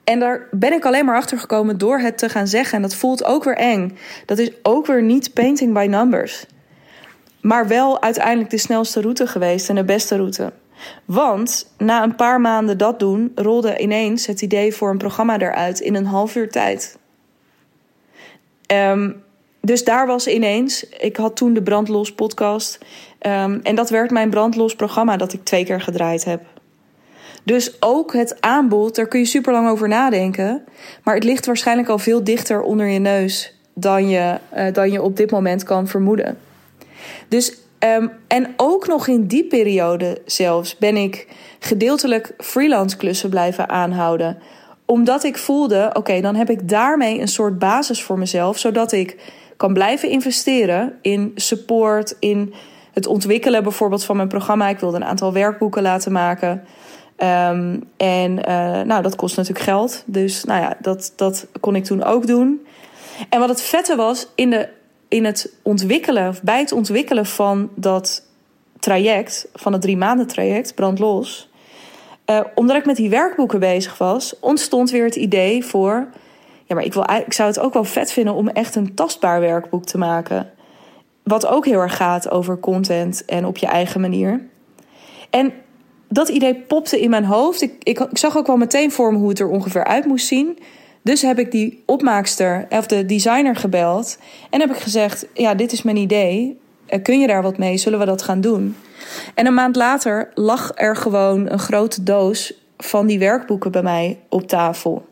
[0.04, 2.76] En daar ben ik alleen maar achter gekomen door het te gaan zeggen.
[2.76, 3.96] En dat voelt ook weer eng.
[4.26, 6.46] Dat is ook weer niet painting by numbers.
[7.40, 10.52] Maar wel uiteindelijk de snelste route geweest en de beste route.
[11.04, 15.80] Want na een paar maanden dat doen, rolde ineens het idee voor een programma eruit
[15.80, 16.98] in een half uur tijd.
[18.72, 19.22] Um,
[19.68, 22.78] dus daar was ineens, ik had toen de Brandlos podcast.
[23.20, 26.40] Um, en dat werd mijn Brandlos programma dat ik twee keer gedraaid heb.
[27.44, 30.64] Dus ook het aanbod, daar kun je super lang over nadenken.
[31.04, 35.02] Maar het ligt waarschijnlijk al veel dichter onder je neus dan je, uh, dan je
[35.02, 36.38] op dit moment kan vermoeden.
[37.28, 41.26] Dus, um, en ook nog in die periode zelfs ben ik
[41.58, 44.38] gedeeltelijk freelance klussen blijven aanhouden.
[44.84, 49.16] Omdat ik voelde, oké, dan heb ik daarmee een soort basis voor mezelf, zodat ik
[49.58, 52.54] kan blijven investeren in support, in
[52.92, 54.68] het ontwikkelen bijvoorbeeld van mijn programma.
[54.68, 56.64] Ik wilde een aantal werkboeken laten maken.
[57.22, 60.02] Um, en uh, nou, dat kost natuurlijk geld.
[60.06, 62.66] Dus nou ja, dat, dat kon ik toen ook doen.
[63.28, 64.68] En wat het vette was, in, de,
[65.08, 68.22] in het ontwikkelen, bij het ontwikkelen van dat
[68.78, 71.48] traject, van het drie maanden traject, brandlos.
[72.26, 76.08] Uh, omdat ik met die werkboeken bezig was, ontstond weer het idee voor
[76.68, 79.40] ja, maar ik, wil, ik zou het ook wel vet vinden om echt een tastbaar
[79.40, 80.50] werkboek te maken.
[81.22, 84.46] Wat ook heel erg gaat over content en op je eigen manier.
[85.30, 85.52] En
[86.08, 87.62] dat idee popte in mijn hoofd.
[87.62, 90.26] Ik, ik, ik zag ook wel meteen voor me hoe het er ongeveer uit moest
[90.26, 90.58] zien.
[91.02, 94.18] Dus heb ik die opmaakster of de designer gebeld.
[94.50, 96.60] En heb ik gezegd: Ja, dit is mijn idee.
[96.86, 97.76] Eh, kun je daar wat mee?
[97.76, 98.76] Zullen we dat gaan doen?
[99.34, 104.18] En een maand later lag er gewoon een grote doos van die werkboeken bij mij
[104.28, 105.06] op tafel.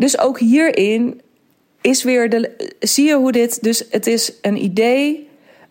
[0.00, 1.20] Dus ook hierin
[1.80, 2.72] is weer de.
[2.78, 3.62] Zie je hoe dit.
[3.62, 5.28] Dus het is een idee,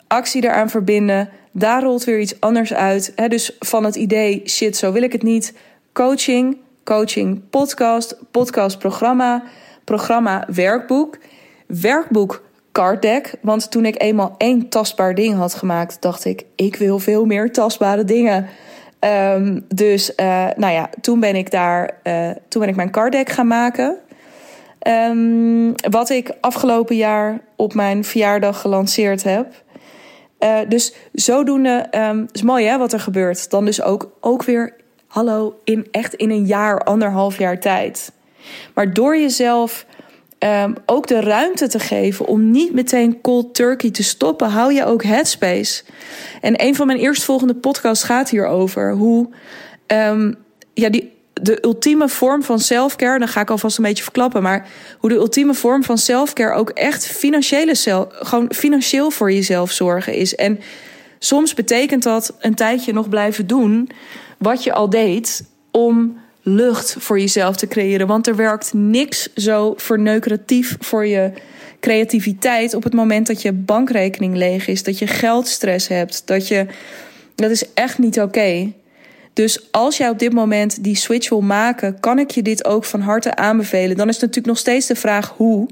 [0.07, 1.29] actie eraan verbinden.
[1.51, 3.13] Daar rolt weer iets anders uit.
[3.27, 5.53] dus van het idee, shit, zo wil ik het niet.
[5.93, 9.43] Coaching, coaching, podcast, podcast, programma,
[9.83, 11.17] programma, werkboek.
[11.67, 13.33] Werkboek, card deck.
[13.41, 17.51] Want toen ik eenmaal één tastbaar ding had gemaakt, dacht ik, ik wil veel meer
[17.51, 18.47] tastbare dingen.
[18.99, 23.11] Um, dus uh, nou ja, toen ben ik daar, uh, toen ben ik mijn card
[23.11, 23.97] deck gaan maken.
[24.87, 29.63] Um, wat ik afgelopen jaar op mijn verjaardag gelanceerd heb.
[30.39, 33.49] Uh, dus zodoende um, is mooi hè, wat er gebeurt.
[33.49, 34.75] Dan dus ook, ook weer,
[35.07, 38.11] hallo, in echt in een jaar, anderhalf jaar tijd.
[38.73, 39.85] Maar door jezelf
[40.39, 44.85] um, ook de ruimte te geven om niet meteen cold turkey te stoppen, hou je
[44.85, 45.83] ook headspace.
[46.41, 48.93] En een van mijn eerstvolgende podcasts gaat hierover.
[48.93, 49.29] Hoe
[50.73, 54.67] ja, die, de ultieme vorm van selfcare, dan ga ik alvast een beetje verklappen, maar
[54.99, 60.13] hoe de ultieme vorm van selfcare ook echt financiële zelf, gewoon financieel voor jezelf zorgen
[60.13, 60.35] is.
[60.35, 60.59] En
[61.19, 63.89] soms betekent dat een tijdje nog blijven doen
[64.37, 68.07] wat je al deed om lucht voor jezelf te creëren.
[68.07, 71.31] Want er werkt niks zo verneukeratief voor je
[71.79, 76.65] creativiteit op het moment dat je bankrekening leeg is, dat je geldstress hebt, dat je.
[77.35, 78.71] Dat is echt niet oké.
[79.33, 82.85] Dus als jij op dit moment die switch wil maken, kan ik je dit ook
[82.85, 83.97] van harte aanbevelen.
[83.97, 85.67] Dan is het natuurlijk nog steeds de vraag hoe.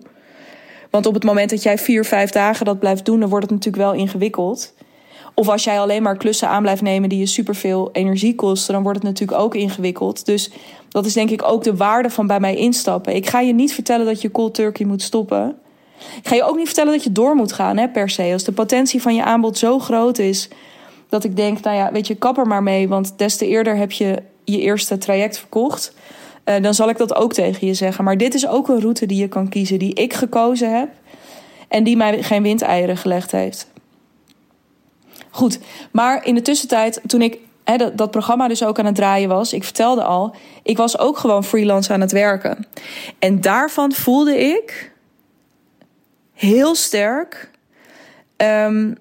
[0.90, 3.54] Want op het moment dat jij vier, vijf dagen dat blijft doen, dan wordt het
[3.54, 4.74] natuurlijk wel ingewikkeld.
[5.34, 8.84] Of als jij alleen maar klussen aan blijft nemen die je superveel energie kosten, dan
[8.84, 10.26] wordt het natuurlijk ook ingewikkeld.
[10.26, 10.52] Dus
[10.90, 13.16] dat is denk ik ook de waarde van bij mij instappen.
[13.16, 15.56] Ik ga je niet vertellen dat je cold turkey moet stoppen.
[16.22, 18.30] Ik ga je ook niet vertellen dat je door moet gaan, hè, per se.
[18.34, 20.50] Als de potentie van je aanbod zo groot is
[21.10, 22.88] dat ik denk, nou ja, weet je, kap er maar mee.
[22.88, 25.94] Want des te eerder heb je je eerste traject verkocht.
[26.46, 28.04] Uh, dan zal ik dat ook tegen je zeggen.
[28.04, 30.90] Maar dit is ook een route die je kan kiezen, die ik gekozen heb.
[31.68, 33.68] En die mij geen windeieren gelegd heeft.
[35.30, 35.60] Goed,
[35.92, 39.54] maar in de tussentijd, toen ik dat, dat programma dus ook aan het draaien was,
[39.54, 42.68] ik vertelde al, ik was ook gewoon freelance aan het werken.
[43.20, 44.92] En daarvan voelde ik
[46.34, 47.52] heel sterk.
[48.38, 48.98] Um,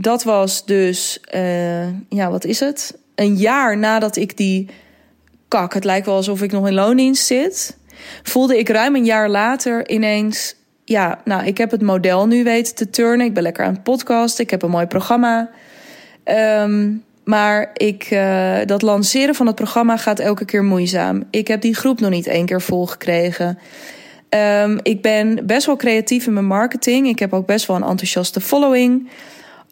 [0.00, 2.98] dat was dus, uh, ja, wat is het?
[3.14, 4.68] Een jaar nadat ik die
[5.48, 7.76] kak, het lijkt wel alsof ik nog in loondienst zit,
[8.22, 12.74] voelde ik ruim een jaar later ineens, ja, nou, ik heb het model nu weten
[12.74, 13.26] te turnen.
[13.26, 15.50] Ik ben lekker aan het ik heb een mooi programma.
[16.24, 21.24] Um, maar ik, uh, dat lanceren van het programma gaat elke keer moeizaam.
[21.30, 23.58] Ik heb die groep nog niet één keer volgekregen.
[24.62, 27.08] Um, ik ben best wel creatief in mijn marketing.
[27.08, 29.08] Ik heb ook best wel een enthousiaste following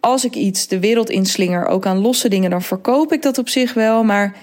[0.06, 3.48] als ik iets de wereld inslinger, ook aan losse dingen, dan verkoop ik dat op
[3.48, 4.04] zich wel.
[4.04, 4.36] Maar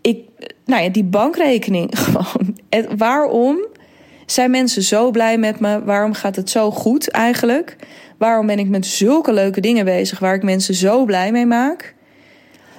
[0.00, 0.18] ik,
[0.64, 2.56] nou ja, die bankrekening gewoon.
[2.96, 3.66] waarom
[4.26, 5.84] zijn mensen zo blij met me?
[5.84, 7.76] Waarom gaat het zo goed eigenlijk?
[8.18, 11.94] Waarom ben ik met zulke leuke dingen bezig waar ik mensen zo blij mee maak?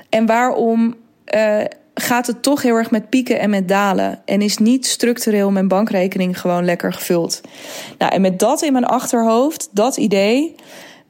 [0.09, 0.95] En waarom
[1.35, 1.61] uh,
[1.93, 4.21] gaat het toch heel erg met pieken en met dalen?
[4.25, 7.41] En is niet structureel mijn bankrekening gewoon lekker gevuld?
[7.97, 10.55] Nou, en met dat in mijn achterhoofd, dat idee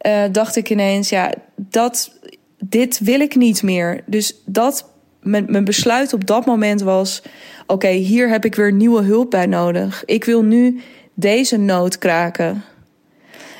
[0.03, 2.19] uh, dacht ik ineens, ja, dat,
[2.57, 4.03] dit wil ik niet meer.
[4.05, 4.89] Dus dat,
[5.21, 7.21] mijn, mijn besluit op dat moment was:
[7.67, 10.05] oké, hier heb ik weer nieuwe hulp bij nodig.
[10.05, 10.81] Ik wil nu
[11.13, 12.63] deze nood kraken.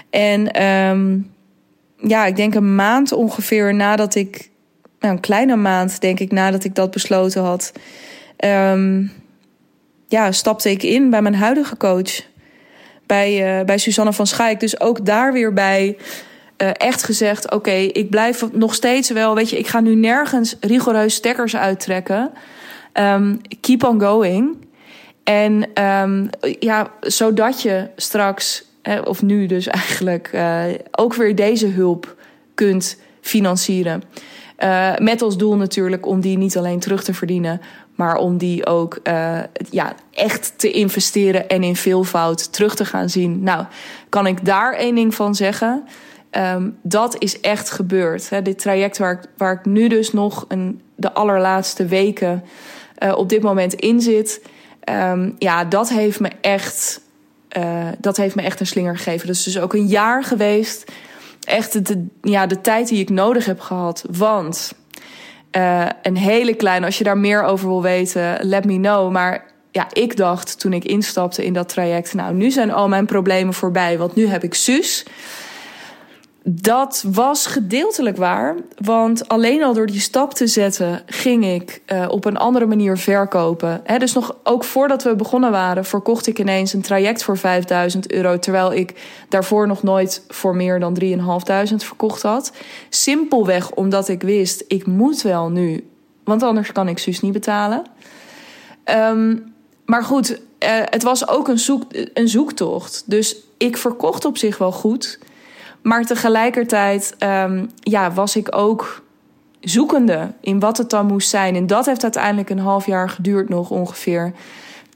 [0.10, 1.32] En um,
[1.97, 4.49] ja, ik denk een maand ongeveer nadat ik,
[4.99, 7.71] nou, een kleine maand denk ik nadat ik dat besloten had,
[8.45, 9.12] um,
[10.08, 12.32] ja, stapte ik in bij mijn huidige coach.
[13.06, 14.60] Bij, uh, bij Susanne van Schaik.
[14.60, 15.97] Dus ook daar weer bij
[16.63, 19.36] uh, echt gezegd: oké, ik blijf nog steeds wel.
[19.36, 22.32] Weet je, ik ga nu nergens rigoureus stekkers uittrekken.
[22.93, 24.56] Um, keep on going.
[25.23, 28.65] En um, ja, zodat je straks,
[29.04, 32.15] of nu dus eigenlijk, uh, ook weer deze hulp
[32.54, 34.04] kunt financieren.
[34.60, 37.62] Uh, met als doel natuurlijk om die niet alleen terug te verdienen,
[37.95, 38.99] maar om die ook
[39.69, 43.43] ja, echt te investeren en in veelvoud terug te gaan zien.
[43.43, 43.65] Nou,
[44.10, 45.84] kan ik daar één ding van zeggen?
[46.38, 48.30] Um, dat is echt gebeurd.
[48.30, 48.41] Hè.
[48.41, 52.43] Dit traject waar ik, waar ik nu dus nog een, de allerlaatste weken
[53.00, 54.41] uh, op dit moment in zit.
[54.89, 57.02] Um, ja, dat heeft me echt.
[57.58, 59.30] Uh, dat heeft me echt een slinger gegeven.
[59.30, 60.91] Is dus ook een jaar geweest.
[61.43, 64.06] Echt de, ja, de tijd die ik nodig heb gehad.
[64.12, 64.74] Want
[65.58, 69.12] uh, een hele kleine, als je daar meer over wil weten, let me know.
[69.12, 73.06] Maar ja, ik dacht toen ik instapte in dat traject, nou, nu zijn al mijn
[73.06, 73.98] problemen voorbij.
[73.98, 75.06] Want nu heb ik zus.
[76.45, 78.56] Dat was gedeeltelijk waar.
[78.77, 82.97] Want alleen al door die stap te zetten, ging ik uh, op een andere manier
[82.97, 83.82] verkopen.
[83.97, 88.39] Dus nog ook voordat we begonnen waren, verkocht ik ineens een traject voor 5000 euro.
[88.39, 88.93] Terwijl ik
[89.29, 92.51] daarvoor nog nooit voor meer dan 3.500 verkocht had.
[92.89, 95.88] Simpelweg omdat ik wist, ik moet wel nu.
[96.23, 97.84] Want anders kan ik Suus niet betalen.
[98.86, 99.53] Um,
[99.86, 100.38] maar goed, uh,
[100.69, 103.03] het was ook een, zoek, een zoektocht.
[103.06, 105.19] Dus ik verkocht op zich wel goed.
[105.84, 109.04] Maar tegelijkertijd um, ja, was ik ook
[109.60, 111.56] zoekende in wat het dan moest zijn.
[111.56, 114.34] En dat heeft uiteindelijk een half jaar geduurd nog ongeveer.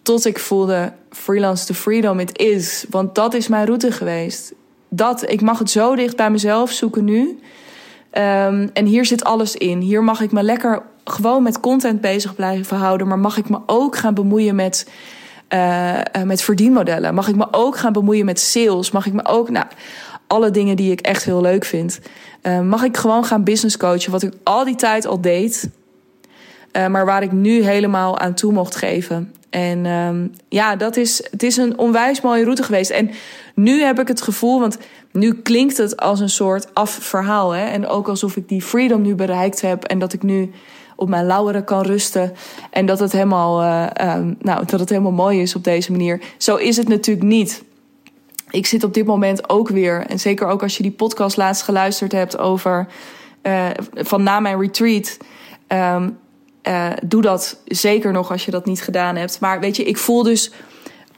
[0.01, 2.85] Tot ik voelde, freelance to freedom, it is.
[2.89, 4.53] Want dat is mijn route geweest.
[4.89, 7.39] Dat, ik mag het zo dicht bij mezelf zoeken nu.
[8.11, 9.79] Um, en hier zit alles in.
[9.79, 13.07] Hier mag ik me lekker gewoon met content bezig blijven houden.
[13.07, 14.89] Maar mag ik me ook gaan bemoeien met,
[15.53, 17.13] uh, met verdienmodellen?
[17.13, 18.91] Mag ik me ook gaan bemoeien met sales?
[18.91, 19.49] Mag ik me ook...
[19.49, 19.65] Nou,
[20.27, 21.99] alle dingen die ik echt heel leuk vind.
[22.43, 25.69] Uh, mag ik gewoon gaan business coachen, wat ik al die tijd al deed.
[26.71, 29.33] Uh, maar waar ik nu helemaal aan toe mocht geven.
[29.49, 32.91] En um, ja, dat is, het is een onwijs mooie route geweest.
[32.91, 33.09] En
[33.55, 34.77] nu heb ik het gevoel, want
[35.11, 37.51] nu klinkt het als een soort afverhaal.
[37.51, 37.65] Hè?
[37.65, 39.83] En ook alsof ik die freedom nu bereikt heb.
[39.83, 40.51] En dat ik nu
[40.95, 42.33] op mijn lauweren kan rusten.
[42.71, 46.21] En dat het helemaal, uh, um, nou, dat het helemaal mooi is op deze manier.
[46.37, 47.63] Zo is het natuurlijk niet
[48.49, 51.61] ik zit op dit moment ook weer, en zeker ook als je die podcast laatst
[51.63, 52.87] geluisterd hebt over
[53.43, 55.17] uh, van na mijn retreat.
[55.67, 56.17] Um,
[56.63, 59.39] uh, doe dat zeker nog als je dat niet gedaan hebt.
[59.39, 60.51] Maar weet je, ik voel dus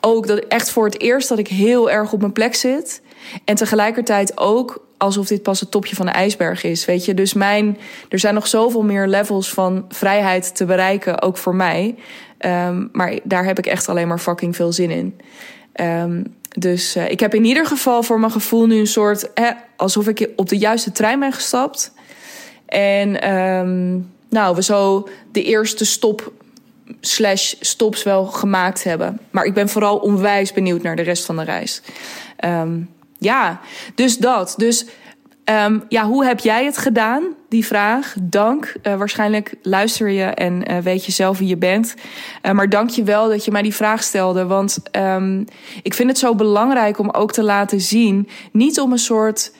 [0.01, 3.01] ook dat echt voor het eerst dat ik heel erg op mijn plek zit.
[3.45, 6.85] En tegelijkertijd ook alsof dit pas het topje van de ijsberg is.
[6.85, 7.77] Weet je, dus mijn,
[8.09, 11.95] er zijn nog zoveel meer levels van vrijheid te bereiken, ook voor mij.
[12.39, 15.19] Um, maar daar heb ik echt alleen maar fucking veel zin in.
[15.81, 19.33] Um, dus uh, ik heb in ieder geval voor mijn gevoel nu een soort...
[19.33, 21.91] Eh, alsof ik op de juiste trein ben gestapt.
[22.65, 26.31] En um, nou, we zo de eerste stop
[27.01, 29.19] slash stops wel gemaakt hebben.
[29.31, 31.81] Maar ik ben vooral onwijs benieuwd naar de rest van de reis.
[32.45, 33.59] Um, ja,
[33.95, 34.53] dus dat.
[34.57, 34.85] Dus
[35.49, 37.23] Um, ja, hoe heb jij het gedaan?
[37.47, 38.15] Die vraag.
[38.21, 38.73] Dank.
[38.83, 41.95] Uh, waarschijnlijk luister je en uh, weet je zelf wie je bent.
[42.41, 44.45] Uh, maar dank je wel dat je mij die vraag stelde.
[44.45, 45.45] Want um,
[45.83, 48.27] ik vind het zo belangrijk om ook te laten zien.
[48.51, 49.51] Niet om een soort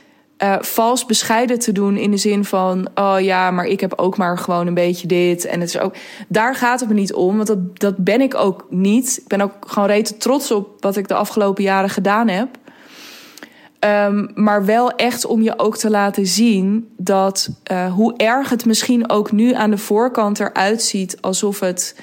[0.59, 4.37] vals bescheiden te doen in de zin van: oh ja, maar ik heb ook maar
[4.37, 5.45] gewoon een beetje dit.
[5.45, 5.95] En het is ook.
[6.27, 9.19] Daar gaat het me niet om, want dat, dat ben ik ook niet.
[9.21, 12.47] Ik ben ook gewoon rete trots op wat ik de afgelopen jaren gedaan heb.
[13.85, 18.65] Um, maar wel echt om je ook te laten zien dat uh, hoe erg het
[18.65, 21.95] misschien ook nu aan de voorkant eruit ziet alsof het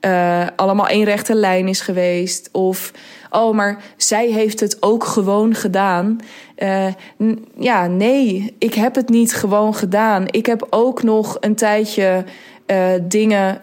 [0.00, 2.48] uh, allemaal één rechte lijn is geweest.
[2.52, 2.92] Of
[3.30, 6.18] oh, maar zij heeft het ook gewoon gedaan.
[6.58, 6.86] Uh,
[7.58, 10.24] ja, nee, ik heb het niet gewoon gedaan.
[10.26, 12.24] Ik heb ook nog een tijdje
[13.02, 13.62] dingen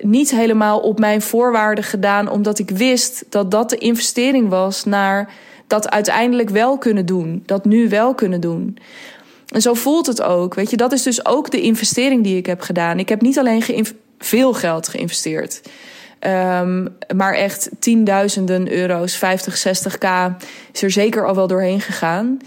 [0.00, 5.32] niet helemaal op mijn voorwaarden gedaan, omdat ik wist dat dat de investering was naar
[5.66, 7.42] dat uiteindelijk wel kunnen doen.
[7.46, 8.78] Dat nu wel kunnen doen.
[9.48, 10.54] En zo voelt het ook.
[10.54, 12.98] Weet je, dat is dus ook de investering die ik heb gedaan.
[12.98, 13.86] Ik heb niet alleen
[14.18, 15.60] veel geld geïnvesteerd.
[16.20, 20.36] Um, maar echt tienduizenden euro's, 50, 60k
[20.72, 22.38] is er zeker al wel doorheen gegaan.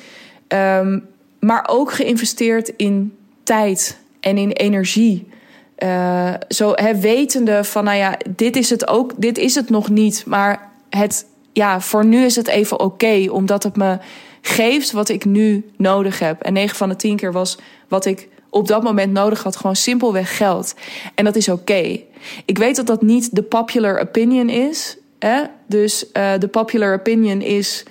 [0.47, 1.08] Um,
[1.39, 5.27] maar ook geïnvesteerd in tijd en in energie.
[5.84, 9.89] Uh, zo hè, wetende van, nou ja, dit is het ook, dit is het nog
[9.89, 11.25] niet, maar het
[11.58, 13.98] ja, voor nu is het even oké, omdat het me
[14.41, 16.41] geeft wat ik nu nodig heb.
[16.41, 19.76] En 9 van de 10 keer was wat ik op dat moment nodig had, gewoon
[19.76, 20.76] simpelweg geld.
[21.15, 22.00] En dat is oké.
[22.46, 24.98] Ik weet dat dat niet de popular opinion is.
[25.20, 25.43] Hè?
[25.67, 27.86] Dus uh, de popular opinion is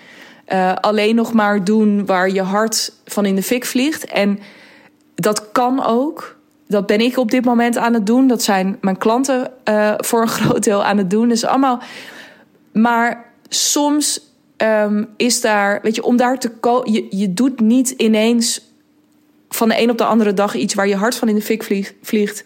[0.49, 4.05] uh, alleen nog maar doen waar je hart van in de fik vliegt.
[4.05, 4.39] En
[5.15, 6.37] dat kan ook.
[6.69, 8.27] Dat ben ik op dit moment aan het doen.
[8.27, 11.29] Dat zijn mijn klanten uh, voor een groot deel aan het doen.
[11.29, 11.83] Dus allemaal.
[12.73, 14.21] Maar soms
[14.57, 16.93] um, is daar, weet je, om daar te komen.
[16.93, 18.61] Je, je doet niet ineens
[19.49, 21.91] van de een op de andere dag iets waar je hart van in de fik
[22.03, 22.45] vliegt.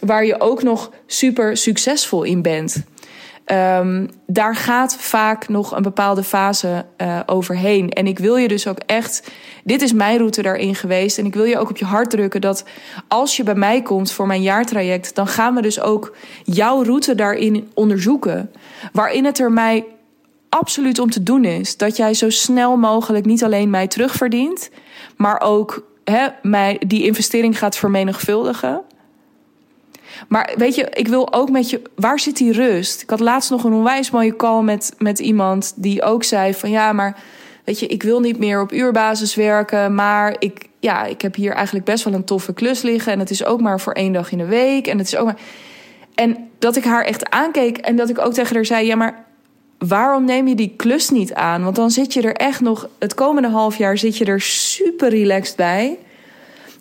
[0.00, 2.82] Waar je ook nog super succesvol in bent.
[3.46, 7.90] Um, daar gaat vaak nog een bepaalde fase uh, overheen.
[7.90, 9.30] En ik wil je dus ook echt.
[9.64, 11.18] Dit is mijn route daarin geweest.
[11.18, 12.64] En ik wil je ook op je hart drukken dat
[13.08, 17.14] als je bij mij komt voor mijn jaartraject, dan gaan we dus ook jouw route
[17.14, 18.50] daarin onderzoeken.
[18.92, 19.84] Waarin het er mij
[20.50, 21.76] absoluut om te doen is.
[21.76, 24.70] Dat jij zo snel mogelijk niet alleen mij terugverdient,
[25.16, 28.82] maar ook hè, mij die investering gaat vermenigvuldigen.
[30.28, 31.82] Maar weet je, ik wil ook met je.
[31.94, 33.02] Waar zit die rust?
[33.02, 36.70] Ik had laatst nog een onwijs mooie call met, met iemand die ook zei: van
[36.70, 37.16] ja, maar
[37.64, 41.52] weet je, ik wil niet meer op uurbasis werken, maar ik, ja, ik heb hier
[41.52, 43.12] eigenlijk best wel een toffe klus liggen.
[43.12, 44.86] En het is ook maar voor één dag in de week.
[44.86, 45.40] En het is ook maar.
[46.14, 49.24] En dat ik haar echt aankeek en dat ik ook tegen haar zei: Ja, maar
[49.88, 51.62] waarom neem je die klus niet aan?
[51.62, 55.08] Want dan zit je er echt nog, het komende half jaar zit je er super
[55.08, 55.98] relaxed bij.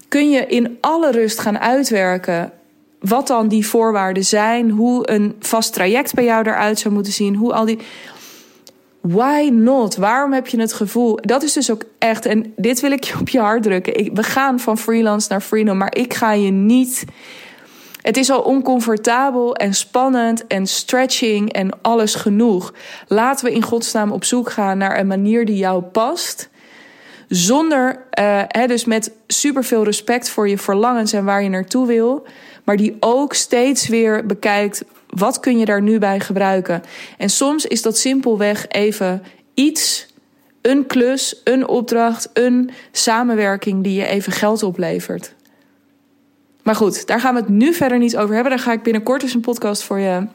[0.08, 2.52] Kun je in alle rust gaan uitwerken
[3.00, 7.36] wat dan die voorwaarden zijn, hoe een vast traject bij jou eruit zou moeten zien,
[7.36, 7.80] hoe al die.
[9.02, 9.96] Why not?
[9.96, 11.16] Waarom heb je het gevoel?
[11.22, 14.14] Dat is dus ook echt, en dit wil ik je op je hart drukken.
[14.14, 17.06] we gaan van freelance naar freedom, maar ik ga je niet.
[18.02, 22.74] Het is al oncomfortabel en spannend en stretching en alles genoeg.
[23.08, 26.50] Laten we in godsnaam op zoek gaan naar een manier die jou past.
[27.28, 32.26] Zonder, uh, dus met superveel respect voor je verlangens en waar je naartoe wil.
[32.64, 36.84] Maar die ook steeds weer bekijkt wat kun je daar nu bij gebruiken?
[37.18, 39.24] En soms is dat simpelweg even
[39.54, 40.08] iets,
[40.62, 45.34] een klus, een opdracht, een samenwerking die je even geld oplevert.
[46.64, 48.52] Maar goed, daar gaan we het nu verder niet over hebben.
[48.52, 50.28] Daar ga ik binnenkort eens een podcast voor je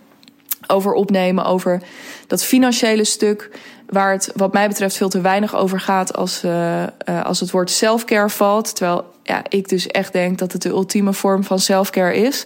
[0.67, 1.45] over opnemen.
[1.45, 1.83] Over
[2.27, 3.51] dat financiële stuk.
[3.87, 7.51] Waar het wat mij betreft veel te weinig over gaat als, uh, uh, als het
[7.51, 8.77] woord selfcare valt.
[8.77, 12.45] Terwijl ja, ik dus echt denk dat het de ultieme vorm van selfcare is.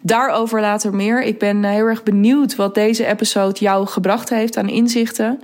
[0.00, 1.22] Daarover later meer.
[1.22, 5.40] Ik ben heel erg benieuwd wat deze episode jou gebracht heeft aan inzichten.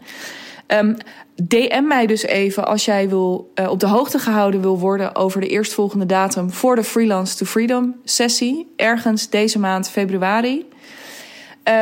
[0.66, 0.96] Um,
[1.42, 5.40] DM mij dus even als jij wil, uh, op de hoogte gehouden wil worden over
[5.40, 8.72] de eerstvolgende datum voor de Freelance to Freedom sessie.
[8.76, 10.66] Ergens deze maand februari.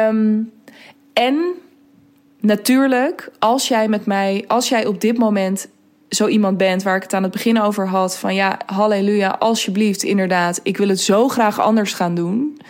[0.08, 0.52] Um,
[1.12, 1.38] en
[2.40, 5.68] natuurlijk, als jij met mij, als jij op dit moment
[6.08, 8.18] zo iemand bent waar ik het aan het begin over had.
[8.18, 10.60] Van ja, halleluja, alsjeblieft, inderdaad.
[10.62, 12.60] Ik wil het zo graag anders gaan doen.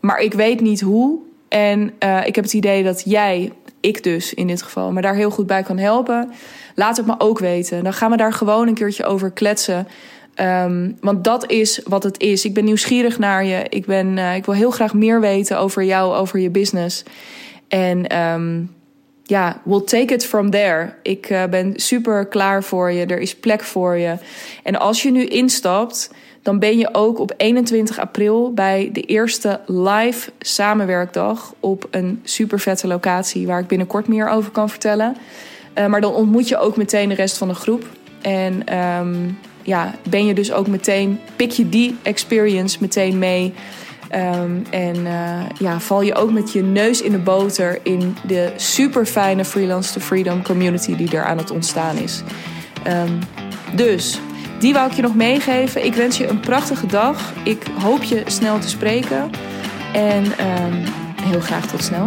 [0.00, 1.18] Maar ik weet niet hoe.
[1.48, 3.52] En uh, ik heb het idee dat jij,
[3.82, 6.32] ik dus in dit geval, me daar heel goed bij kan helpen.
[6.74, 7.84] Laat het me ook weten.
[7.84, 9.88] Dan gaan we daar gewoon een keertje over kletsen.
[10.40, 12.44] Um, want dat is wat het is.
[12.44, 13.64] Ik ben nieuwsgierig naar je.
[13.68, 17.02] Ik, ben, uh, ik wil heel graag meer weten over jou, over je business.
[17.68, 18.70] En um,
[19.22, 20.94] ja, we'll take it from there.
[21.02, 23.06] Ik uh, ben super klaar voor je.
[23.06, 24.16] Er is plek voor je.
[24.62, 26.10] En als je nu instapt,
[26.42, 32.60] dan ben je ook op 21 april bij de eerste live samenwerkdag op een super
[32.60, 35.16] vette locatie waar ik binnenkort meer over kan vertellen.
[35.78, 37.84] Uh, maar dan ontmoet je ook meteen de rest van de groep.
[38.20, 43.54] En um, ja, ben je dus ook meteen, pik je die experience meteen mee.
[44.14, 48.52] Um, en uh, ja, val je ook met je neus in de boter in de
[48.56, 52.22] super fijne Freelance to Freedom community die er aan het ontstaan is.
[52.86, 53.18] Um,
[53.74, 54.20] dus
[54.62, 55.84] die wou ik je nog meegeven.
[55.84, 57.32] Ik wens je een prachtige dag.
[57.44, 59.30] Ik hoop je snel te spreken.
[59.92, 60.84] En um,
[61.22, 62.06] heel graag tot snel.